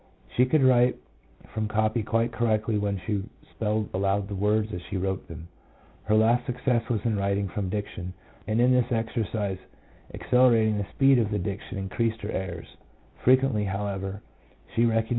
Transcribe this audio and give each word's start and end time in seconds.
She 0.35 0.47
could 0.47 0.63
write 0.63 0.95
from 1.53 1.67
copy 1.67 2.01
quite 2.01 2.31
correctly 2.31 2.79
when 2.79 2.99
she 3.05 3.23
spelled 3.51 3.89
aloud 3.93 4.27
the 4.29 4.33
words 4.35 4.73
as 4.73 4.81
she 4.89 4.97
wrote 4.97 5.27
them. 5.27 5.47
Her 6.05 6.15
least 6.15 6.47
success 6.47 6.89
was 6.89 7.01
in 7.05 7.15
writing 7.17 7.47
from 7.49 7.69
dictation, 7.69 8.15
and 8.47 8.59
in 8.59 8.71
this 8.71 8.91
exercise 8.91 9.59
accelerating 10.11 10.79
the 10.79 10.89
speed 10.95 11.19
of 11.19 11.29
the 11.29 11.37
dictation 11.37 11.77
increased 11.77 12.19
her 12.21 12.31
errors; 12.31 12.77
frequently, 13.23 13.65
however, 13.65 14.23
she 14.75 14.81
recog 14.81 14.81
nized 14.81 14.81
the 14.81 14.81
errors 14.81 14.81
which 14.81 14.81
she 14.81 14.85
made. 14.87 15.07